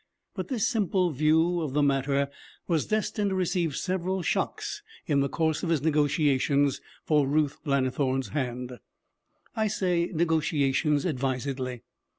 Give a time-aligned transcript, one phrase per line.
[0.33, 2.31] But this simple view of the matter
[2.67, 8.29] was destined to receive several shocks in the course of his negotiations for Ruth Lannithorne's
[8.29, 8.79] hand.
[9.55, 11.83] I say negotiations advisedly.